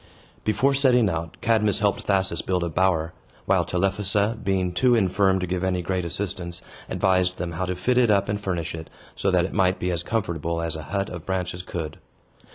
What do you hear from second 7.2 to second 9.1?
them how to fit it up and furnish it,